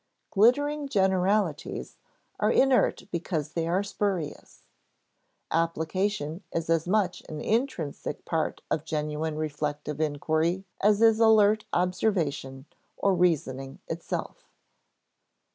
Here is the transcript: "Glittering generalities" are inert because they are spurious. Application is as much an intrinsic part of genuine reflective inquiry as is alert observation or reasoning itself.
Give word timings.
"Glittering 0.31 0.89
generalities" 0.89 1.99
are 2.39 2.51
inert 2.51 3.03
because 3.11 3.49
they 3.51 3.67
are 3.67 3.83
spurious. 3.83 4.63
Application 5.51 6.41
is 6.51 6.71
as 6.71 6.87
much 6.87 7.21
an 7.29 7.39
intrinsic 7.39 8.25
part 8.25 8.63
of 8.71 8.83
genuine 8.83 9.35
reflective 9.35 10.01
inquiry 10.01 10.65
as 10.81 11.03
is 11.03 11.19
alert 11.19 11.65
observation 11.71 12.65
or 12.97 13.13
reasoning 13.13 13.77
itself. 13.87 14.49